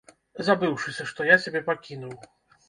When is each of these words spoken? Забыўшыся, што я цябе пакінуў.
Забыўшыся, 0.47 1.05
што 1.11 1.27
я 1.33 1.37
цябе 1.45 1.63
пакінуў. 1.69 2.17